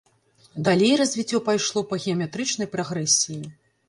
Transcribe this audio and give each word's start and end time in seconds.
Далей 0.67 0.93
развіццё 1.01 1.41
пайшло 1.49 1.83
па 1.91 1.99
геаметрычнай 2.05 2.67
прагрэсіі. 2.73 3.39